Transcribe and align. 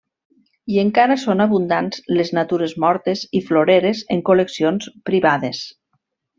I 0.75 0.79
encara 0.83 1.17
són 1.23 1.43
abundants 1.45 2.01
les 2.21 2.33
natures 2.39 2.75
mortes 2.85 3.23
i 3.41 3.43
floreres 3.51 4.03
en 4.17 4.25
col·leccions 4.31 4.93
privades. 5.11 5.65